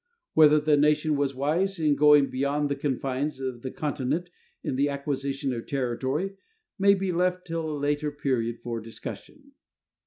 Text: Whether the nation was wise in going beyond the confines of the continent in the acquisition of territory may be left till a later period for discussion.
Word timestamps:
Whether 0.33 0.59
the 0.59 0.77
nation 0.77 1.15
was 1.15 1.35
wise 1.35 1.77
in 1.77 1.93
going 1.95 2.31
beyond 2.31 2.69
the 2.69 2.75
confines 2.75 3.39
of 3.39 3.61
the 3.61 3.69
continent 3.69 4.31
in 4.63 4.75
the 4.75 4.89
acquisition 4.89 5.53
of 5.53 5.67
territory 5.67 6.37
may 6.79 6.95
be 6.95 7.11
left 7.11 7.45
till 7.45 7.69
a 7.69 7.77
later 7.77 8.09
period 8.11 8.61
for 8.63 8.81
discussion. 8.81 9.51